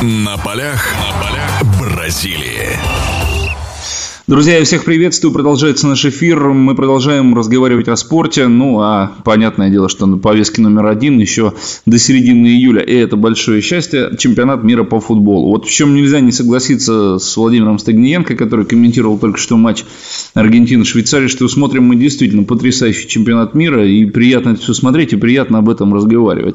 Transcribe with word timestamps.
На 0.00 0.36
полях, 0.38 0.94
на 0.94 1.20
полях 1.20 1.80
Бразилии. 1.80 2.78
Друзья, 4.28 4.58
я 4.58 4.64
всех 4.64 4.84
приветствую. 4.84 5.34
Продолжается 5.34 5.88
наш 5.88 6.04
эфир. 6.04 6.50
Мы 6.50 6.76
продолжаем 6.76 7.34
разговаривать 7.34 7.88
о 7.88 7.96
спорте. 7.96 8.46
Ну, 8.46 8.78
а 8.80 9.10
понятное 9.24 9.70
дело, 9.70 9.88
что 9.88 10.06
на 10.06 10.16
повестке 10.16 10.62
номер 10.62 10.86
один 10.86 11.18
еще 11.18 11.54
до 11.84 11.98
середины 11.98 12.46
июля, 12.46 12.80
и 12.80 12.94
это 12.94 13.16
большое 13.16 13.60
счастье, 13.60 14.10
чемпионат 14.16 14.62
мира 14.62 14.84
по 14.84 15.00
футболу. 15.00 15.48
Вот 15.48 15.66
в 15.66 15.72
чем 15.72 15.96
нельзя 15.96 16.20
не 16.20 16.30
согласиться 16.30 17.18
с 17.18 17.36
Владимиром 17.36 17.80
Стагниенко, 17.80 18.36
который 18.36 18.66
комментировал 18.66 19.18
только 19.18 19.38
что 19.40 19.56
матч 19.56 19.82
Аргентины-Швейцарии, 20.34 21.26
что 21.26 21.48
смотрим 21.48 21.86
мы 21.86 21.96
действительно 21.96 22.44
потрясающий 22.44 23.08
чемпионат 23.08 23.54
мира, 23.54 23.84
и 23.84 24.04
приятно 24.04 24.50
это 24.50 24.60
все 24.60 24.74
смотреть, 24.74 25.12
и 25.12 25.16
приятно 25.16 25.58
об 25.58 25.68
этом 25.68 25.92
разговаривать. 25.92 26.54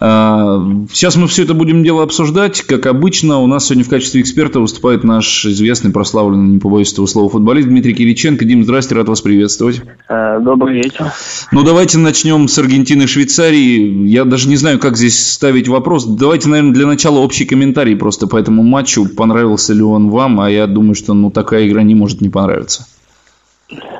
А, 0.00 0.58
сейчас 0.90 1.16
мы 1.16 1.28
все 1.28 1.44
это 1.44 1.54
будем 1.54 1.84
дело 1.84 2.02
обсуждать. 2.02 2.62
Как 2.62 2.86
обычно, 2.86 3.38
у 3.38 3.46
нас 3.46 3.66
сегодня 3.66 3.84
в 3.84 3.88
качестве 3.88 4.20
эксперта 4.20 4.58
выступает 4.58 5.04
наш 5.04 5.46
известный, 5.46 5.92
прославленный, 5.92 6.48
не 6.48 6.58
побоюсь 6.58 6.92
этого 6.92 7.06
слова, 7.06 7.30
футболист 7.30 7.68
Дмитрий 7.68 7.94
Кириченко. 7.94 8.44
Дим, 8.44 8.64
здрасте, 8.64 8.94
рад 8.96 9.08
вас 9.08 9.20
приветствовать. 9.20 9.82
А, 10.08 10.40
добрый 10.40 10.82
вечер. 10.82 11.12
Ну, 11.52 11.62
давайте 11.62 11.98
начнем 11.98 12.48
с 12.48 12.58
Аргентины 12.58 13.04
и 13.04 13.06
Швейцарии. 13.06 14.08
Я 14.08 14.24
даже 14.24 14.48
не 14.48 14.56
знаю, 14.56 14.80
как 14.80 14.96
здесь 14.96 15.32
ставить 15.32 15.68
вопрос. 15.68 16.06
Давайте, 16.06 16.48
наверное, 16.48 16.74
для 16.74 16.86
начала 16.86 17.18
общий 17.18 17.44
комментарий 17.44 17.96
просто 17.96 18.26
по 18.26 18.36
этому 18.36 18.64
матчу. 18.64 19.06
Понравился 19.08 19.74
ли 19.74 19.82
он 19.82 20.10
вам? 20.10 20.40
А 20.40 20.50
я 20.50 20.66
думаю, 20.66 20.94
что 20.94 21.14
ну, 21.14 21.30
такая 21.30 21.68
игра 21.68 21.82
не 21.82 21.94
может 21.94 22.20
не 22.20 22.30
понравиться. 22.30 22.86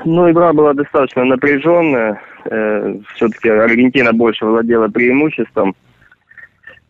Ну, 0.05 0.31
игра 0.31 0.53
была 0.53 0.75
достаточно 0.75 1.25
напряженная. 1.25 2.21
Э, 2.45 2.95
все-таки 3.15 3.49
Аргентина 3.49 4.13
больше 4.13 4.45
владела 4.45 4.89
преимуществом. 4.89 5.75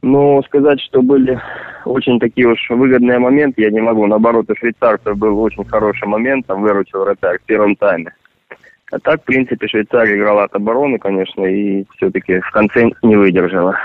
Но 0.02 0.42
сказать, 0.42 0.80
что 0.80 1.00
были 1.00 1.40
очень 1.84 2.20
такие 2.20 2.46
уж 2.46 2.58
выгодные 2.68 3.18
моменты, 3.18 3.62
я 3.62 3.70
не 3.70 3.80
могу. 3.80 4.06
Наоборот, 4.06 4.50
у 4.50 4.56
швейцарцев 4.56 5.16
был 5.16 5.40
очень 5.40 5.64
хороший 5.64 6.06
момент, 6.06 6.46
там 6.46 6.62
выручил 6.62 7.01
вратарь 7.01 7.38
в 7.38 7.46
первом 7.46 7.74
тайме. 7.76 8.12
А 8.90 8.98
так, 8.98 9.23
в 9.23 9.24
принципе, 9.24 9.66
Швейцария 9.66 10.16
играла 10.16 10.45
от 10.45 10.54
обороны, 10.54 10.98
конечно, 10.98 11.45
и 11.45 11.84
все-таки 11.96 12.40
в 12.40 12.51
конце 12.51 12.90
не 13.02 13.16
выдержала. 13.16 13.76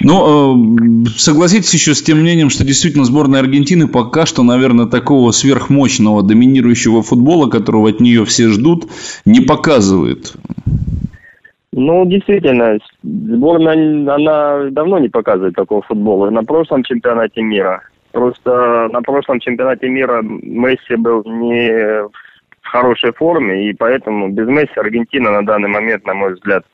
Но 0.00 0.56
э, 0.56 1.08
согласитесь 1.16 1.72
еще 1.74 1.94
с 1.94 2.02
тем 2.02 2.18
мнением, 2.18 2.50
что 2.50 2.64
действительно 2.64 3.04
сборная 3.04 3.40
Аргентины 3.40 3.86
пока 3.86 4.26
что, 4.26 4.42
наверное, 4.42 4.86
такого 4.86 5.30
сверхмощного 5.30 6.22
доминирующего 6.22 7.02
футбола, 7.02 7.48
которого 7.48 7.90
от 7.90 8.00
нее 8.00 8.24
все 8.24 8.48
ждут, 8.48 8.86
не 9.24 9.40
показывает. 9.40 10.34
Ну, 11.72 12.06
действительно, 12.06 12.78
сборная, 13.02 14.14
она 14.14 14.70
давно 14.70 14.98
не 14.98 15.08
показывает 15.08 15.54
такого 15.54 15.82
футбола. 15.82 16.30
На 16.30 16.44
прошлом 16.44 16.84
чемпионате 16.84 17.42
мира, 17.42 17.82
просто 18.12 18.88
на 18.92 19.02
прошлом 19.02 19.40
чемпионате 19.40 19.88
мира 19.88 20.22
Месси 20.22 20.94
был 20.96 21.24
не 21.24 22.04
в 22.60 22.68
хорошей 22.68 23.12
форме, 23.12 23.68
и 23.68 23.72
поэтому 23.74 24.28
без 24.28 24.46
Месси 24.46 24.78
Аргентина 24.78 25.30
на 25.32 25.44
данный 25.44 25.68
момент, 25.68 26.06
на 26.06 26.14
мой 26.14 26.34
взгляд, 26.34 26.64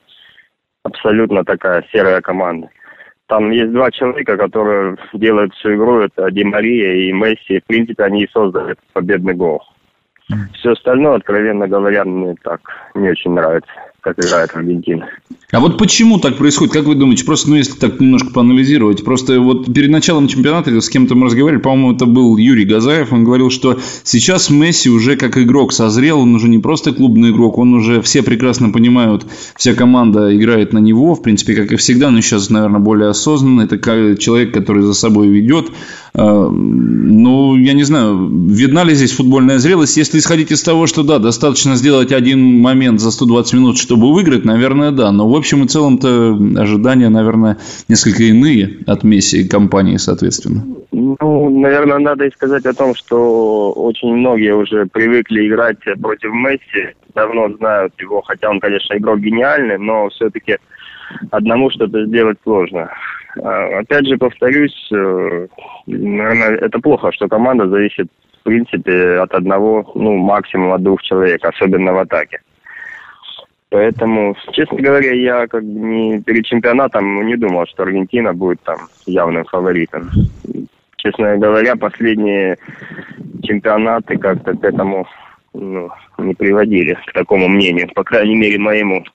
абсолютно 0.83 1.43
такая 1.43 1.83
серая 1.91 2.21
команда. 2.21 2.69
Там 3.31 3.49
есть 3.49 3.71
два 3.71 3.89
человека, 3.91 4.35
которые 4.35 4.97
делают 5.13 5.53
всю 5.53 5.75
игру, 5.75 6.01
это 6.01 6.29
Ди 6.31 6.43
Мария 6.43 6.95
и 6.95 7.13
Месси. 7.13 7.61
В 7.61 7.63
принципе, 7.63 8.03
они 8.03 8.23
и 8.23 8.29
создали 8.29 8.75
победный 8.91 9.33
гол. 9.33 9.63
Все 10.55 10.73
остальное, 10.73 11.15
откровенно 11.15 11.65
говоря, 11.65 12.03
мне 12.03 12.35
так 12.43 12.59
не 12.93 13.09
очень 13.09 13.31
нравится 13.31 13.71
как 14.01 14.19
играет 14.19 14.49
Аргентина. 14.55 15.07
А 15.51 15.59
вот 15.59 15.77
почему 15.77 16.17
так 16.17 16.37
происходит? 16.37 16.73
Как 16.73 16.85
вы 16.85 16.95
думаете? 16.95 17.23
Просто, 17.23 17.49
ну, 17.49 17.55
если 17.57 17.73
так 17.73 17.99
немножко 17.99 18.31
поанализировать. 18.31 19.03
Просто 19.03 19.39
вот 19.39 19.71
перед 19.71 19.91
началом 19.91 20.27
чемпионата 20.27 20.79
с 20.79 20.89
кем-то 20.89 21.13
мы 21.13 21.25
разговаривали, 21.25 21.61
по-моему, 21.61 21.93
это 21.93 22.05
был 22.05 22.37
Юрий 22.37 22.65
Газаев, 22.65 23.13
он 23.13 23.25
говорил, 23.25 23.49
что 23.51 23.79
сейчас 24.03 24.49
Месси 24.49 24.89
уже 24.89 25.17
как 25.17 25.37
игрок 25.37 25.73
созрел, 25.73 26.21
он 26.21 26.33
уже 26.33 26.47
не 26.47 26.59
просто 26.59 26.93
клубный 26.93 27.31
игрок, 27.31 27.57
он 27.57 27.73
уже 27.73 28.01
все 28.01 28.23
прекрасно 28.23 28.71
понимают, 28.71 29.25
вся 29.55 29.73
команда 29.73 30.35
играет 30.35 30.73
на 30.73 30.79
него, 30.79 31.13
в 31.15 31.21
принципе, 31.21 31.53
как 31.53 31.71
и 31.71 31.75
всегда, 31.75 32.09
но 32.09 32.21
сейчас, 32.21 32.49
наверное, 32.49 32.79
более 32.79 33.09
осознанно. 33.09 33.61
Это 33.61 33.77
человек, 34.17 34.53
который 34.53 34.83
за 34.83 34.93
собой 34.93 35.27
ведет. 35.27 35.71
А, 36.13 36.49
ну, 36.49 37.55
я 37.55 37.73
не 37.73 37.83
знаю, 37.83 38.29
видна 38.49 38.83
ли 38.83 38.93
здесь 38.93 39.13
футбольная 39.13 39.59
зрелость. 39.59 39.97
Если 39.97 40.19
исходить 40.19 40.51
из 40.51 40.61
того, 40.61 40.87
что 40.87 41.03
да, 41.03 41.19
достаточно 41.19 41.75
сделать 41.75 42.11
один 42.11 42.59
момент 42.59 42.99
за 42.99 43.11
120 43.11 43.53
минут, 43.53 43.77
чтобы 43.77 44.13
выиграть, 44.13 44.45
наверное, 44.45 44.91
да. 44.91 45.11
Но 45.11 45.29
в 45.29 45.35
общем 45.35 45.63
и 45.63 45.67
целом-то 45.67 46.37
ожидания, 46.57 47.09
наверное, 47.09 47.57
несколько 47.87 48.23
иные 48.23 48.79
от 48.87 49.03
Месси 49.03 49.41
и 49.41 49.47
компании, 49.47 49.97
соответственно. 49.97 50.65
Ну, 50.91 51.49
наверное, 51.49 51.99
надо 51.99 52.25
и 52.25 52.31
сказать 52.31 52.65
о 52.65 52.73
том, 52.73 52.95
что 52.95 53.71
очень 53.71 54.13
многие 54.13 54.53
уже 54.53 54.85
привыкли 54.85 55.47
играть 55.47 55.79
против 56.01 56.31
Месси, 56.33 56.93
давно 57.15 57.49
знают 57.57 57.93
его, 57.99 58.21
хотя 58.21 58.49
он, 58.49 58.59
конечно, 58.59 58.97
игрок 58.97 59.19
гениальный, 59.19 59.77
но 59.77 60.09
все-таки 60.09 60.57
одному 61.31 61.69
что-то 61.69 62.05
сделать 62.05 62.37
сложно. 62.43 62.89
А, 63.41 63.79
опять 63.79 64.07
же, 64.07 64.17
повторюсь, 64.17 64.89
э, 64.91 65.47
наверное, 65.87 66.57
это 66.57 66.79
плохо, 66.79 67.11
что 67.11 67.27
команда 67.27 67.67
зависит, 67.67 68.07
в 68.41 68.43
принципе, 68.43 69.19
от 69.19 69.33
одного, 69.33 69.89
ну, 69.95 70.17
максимум 70.17 70.73
от 70.73 70.83
двух 70.83 71.01
человек, 71.01 71.43
особенно 71.45 71.93
в 71.93 71.99
атаке. 71.99 72.41
Поэтому, 73.69 74.35
честно 74.51 74.81
говоря, 74.81 75.13
я 75.13 75.47
как 75.47 75.63
бы 75.63 75.79
не 75.79 76.21
перед 76.21 76.45
чемпионатом 76.45 77.25
не 77.25 77.37
думал, 77.37 77.65
что 77.67 77.83
Аргентина 77.83 78.33
будет 78.33 78.61
там 78.63 78.77
явным 79.05 79.45
фаворитом. 79.45 80.09
Честно 80.97 81.37
говоря, 81.37 81.77
последние 81.77 82.57
чемпионаты 83.43 84.17
как-то 84.17 84.57
к 84.57 84.63
этому 84.65 85.07
ну, 85.53 85.89
не 86.17 86.33
приводили, 86.33 86.97
к 87.07 87.13
такому 87.13 87.47
мнению, 87.47 87.89
по 87.95 88.03
крайней 88.03 88.35
мере, 88.35 88.59
моему. 88.59 89.05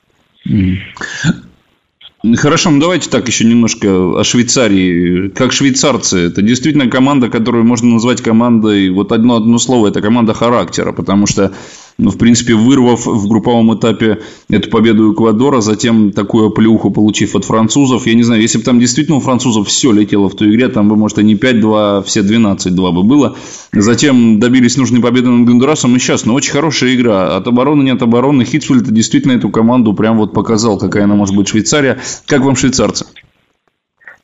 Хорошо, 2.35 2.71
ну 2.71 2.81
давайте 2.81 3.11
так 3.11 3.29
еще 3.29 3.45
немножко 3.45 4.19
о 4.19 4.25
Швейцарии. 4.25 5.29
Как 5.29 5.53
швейцарцы, 5.53 6.19
это 6.19 6.43
действительно 6.43 6.89
команда, 6.89 7.29
которую 7.29 7.65
можно 7.65 7.89
назвать 7.95 8.23
командой, 8.23 8.91
вот 8.91 9.13
одно, 9.13 9.37
одно 9.37 9.59
слово, 9.59 9.89
это 9.89 10.01
команда 10.01 10.35
характера, 10.35 10.93
потому 10.93 11.27
что 11.27 11.53
ну, 11.99 12.11
в 12.11 12.19
принципе, 12.19 12.55
вырвав 12.55 13.07
в 13.07 13.29
групповом 13.29 13.75
этапе 13.75 14.19
эту 14.51 14.69
победу 14.71 15.13
Эквадора, 15.13 15.61
затем 15.61 16.13
такую 16.13 16.51
плюху 16.51 16.91
получив 16.91 17.35
от 17.35 17.45
французов. 17.45 18.07
Я 18.07 18.15
не 18.15 18.23
знаю, 18.23 18.43
если 18.43 18.59
бы 18.59 18.65
там 18.65 18.79
действительно 18.79 19.17
у 19.17 19.21
французов 19.21 19.69
все 19.69 19.93
летело 19.93 20.29
в 20.29 20.37
той 20.37 20.51
игре, 20.51 20.69
там 20.69 20.89
бы, 20.89 20.97
может, 20.97 21.19
и 21.19 21.25
не 21.25 21.35
5-2, 21.37 21.75
а 21.75 22.03
все 22.03 22.21
12-2 22.21 22.93
бы 22.93 23.03
было. 23.03 23.37
Затем 23.73 24.39
добились 24.41 24.77
нужной 24.77 25.01
победы 25.01 25.31
над 25.31 25.49
Гондурасом 25.49 25.97
и 25.97 25.99
сейчас. 25.99 26.27
Но 26.27 26.35
очень 26.35 26.53
хорошая 26.53 26.95
игра. 26.95 27.37
От 27.37 27.47
обороны 27.47 27.83
не 27.83 27.91
от 27.91 28.03
обороны. 28.03 28.45
Хитсфельд 28.45 28.85
действительно 28.93 29.33
эту 29.33 29.49
команду 29.49 29.95
прям 29.95 30.19
вот 30.19 30.35
показал, 30.35 30.79
какая 30.79 31.05
она 31.05 31.15
может 31.15 31.35
быть 31.35 31.49
Швейцария. 31.49 31.99
Как 32.27 32.43
вам 32.43 32.57
швейцарцы? 32.57 33.07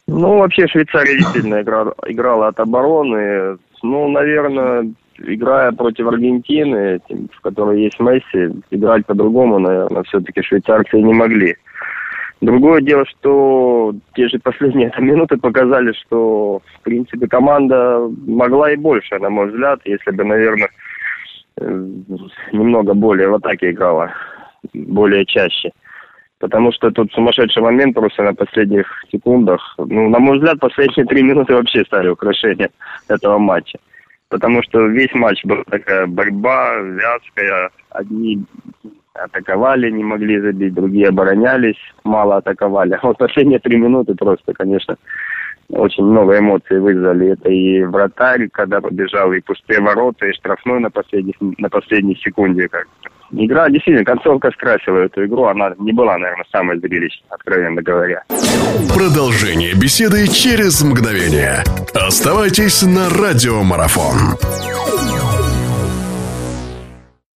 Ну, 0.06 0.39
вообще 0.39 0.66
Швейцария 0.69 1.19
действительно 1.19 1.62
играла, 1.62 1.94
играла 2.06 2.49
от 2.49 2.60
обороны. 2.60 3.56
Ну, 3.83 4.09
наверное, 4.09 4.93
играя 5.18 5.72
против 5.72 6.06
Аргентины, 6.06 7.00
в 7.32 7.40
которой 7.40 7.82
есть 7.82 8.00
Месси, 8.00 8.54
играть 8.70 9.06
по-другому, 9.06 9.58
наверное, 9.58 10.02
все-таки 10.04 10.42
швейцарцы 10.42 11.00
не 11.00 11.12
могли. 11.12 11.56
Другое 12.40 12.80
дело, 12.82 13.04
что 13.06 13.94
те 14.14 14.28
же 14.28 14.38
последние 14.40 14.92
минуты 14.98 15.36
показали, 15.36 15.92
что, 15.92 16.60
в 16.74 16.80
принципе, 16.82 17.28
команда 17.28 18.08
могла 18.26 18.72
и 18.72 18.76
больше, 18.76 19.18
на 19.18 19.30
мой 19.30 19.48
взгляд, 19.48 19.80
если 19.84 20.10
бы, 20.10 20.24
наверное, 20.24 20.68
э, 21.60 21.86
немного 22.52 22.94
более 22.94 23.28
в 23.28 23.34
атаке 23.34 23.70
играла, 23.70 24.12
более 24.74 25.24
чаще. 25.24 25.70
Потому 26.40 26.72
что 26.72 26.90
тут 26.90 27.12
сумасшедший 27.12 27.62
момент 27.62 27.94
просто 27.94 28.24
на 28.24 28.34
последних 28.34 28.88
секундах. 29.12 29.76
Ну, 29.78 30.08
на 30.08 30.18
мой 30.18 30.38
взгляд, 30.38 30.58
последние 30.58 31.06
три 31.06 31.22
минуты 31.22 31.54
вообще 31.54 31.84
стали 31.84 32.08
украшением 32.08 32.70
этого 33.08 33.38
матча 33.38 33.78
потому 34.32 34.62
что 34.62 34.86
весь 34.86 35.12
матч 35.12 35.44
был 35.44 35.62
такая 35.70 36.06
борьба 36.06 36.76
вязкая. 36.76 37.70
Одни 37.90 38.42
атаковали, 39.12 39.90
не 39.90 40.02
могли 40.02 40.40
забить, 40.40 40.72
другие 40.72 41.08
оборонялись, 41.08 41.76
мало 42.02 42.38
атаковали. 42.38 42.98
Вот 43.02 43.18
последние 43.18 43.58
три 43.58 43.76
минуты 43.76 44.14
просто, 44.14 44.54
конечно, 44.54 44.96
очень 45.68 46.04
много 46.04 46.38
эмоций 46.38 46.80
вызвали. 46.80 47.32
Это 47.32 47.50
и 47.50 47.84
вратарь, 47.84 48.48
когда 48.48 48.80
побежал, 48.80 49.34
и 49.34 49.40
пустые 49.40 49.80
ворота, 49.80 50.26
и 50.26 50.32
штрафной 50.32 50.80
на 50.80 50.90
последней, 50.90 51.36
на 51.58 51.68
последней 51.68 52.16
секунде. 52.16 52.68
Как. 52.68 52.88
Игра, 53.32 53.68
действительно, 53.70 54.04
концовка 54.04 54.50
скрасила 54.50 54.98
эту 54.98 55.24
игру. 55.24 55.44
Она 55.44 55.74
не 55.78 55.92
была, 55.92 56.18
наверное, 56.18 56.44
самой 56.52 56.78
зрелищной, 56.78 57.24
откровенно 57.30 57.82
говоря. 57.82 58.24
Продолжение 58.94 59.74
беседы 59.74 60.28
через 60.28 60.82
мгновение. 60.82 61.64
Оставайтесь 61.94 62.82
на 62.82 63.08
радиомарафон. 63.08 64.36